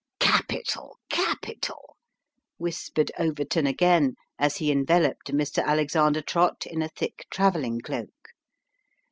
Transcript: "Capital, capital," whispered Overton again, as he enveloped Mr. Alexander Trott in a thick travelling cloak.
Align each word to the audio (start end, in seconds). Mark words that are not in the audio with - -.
"Capital, 0.19 0.97
capital," 1.11 1.95
whispered 2.57 3.11
Overton 3.19 3.67
again, 3.67 4.15
as 4.39 4.57
he 4.57 4.71
enveloped 4.71 5.27
Mr. 5.31 5.63
Alexander 5.63 6.23
Trott 6.23 6.65
in 6.65 6.81
a 6.81 6.89
thick 6.89 7.27
travelling 7.29 7.79
cloak. 7.81 8.09